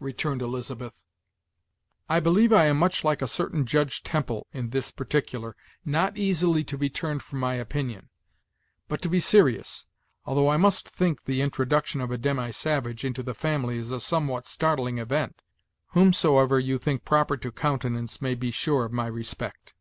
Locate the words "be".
6.76-6.90, 9.08-9.18, 18.34-18.50